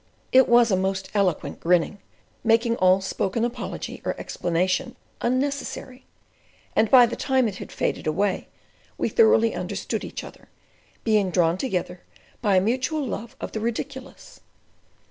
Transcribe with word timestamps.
It 0.31 0.47
was 0.49 0.71
a 0.71 0.75
most 0.75 1.11
eloquent 1.13 1.59
grinning, 1.59 1.99
making 2.43 2.75
all 2.77 3.01
spoken 3.01 3.45
apology 3.45 4.01
or 4.03 4.19
explanation 4.19 4.95
unnecessary; 5.21 6.07
and 6.75 6.89
by 6.89 7.05
the 7.05 7.15
time 7.15 7.47
it 7.47 7.57
had 7.57 7.71
faded 7.71 8.07
away 8.07 8.47
we 8.97 9.09
thoroughly 9.09 9.53
understood 9.53 10.03
each 10.03 10.23
other, 10.23 10.49
being 11.03 11.29
drawn 11.29 11.55
together 11.55 12.01
by 12.41 12.55
a 12.55 12.61
mutual 12.61 13.05
love 13.05 13.35
of 13.39 13.51
the 13.51 13.59
ridiculous. 13.59 14.39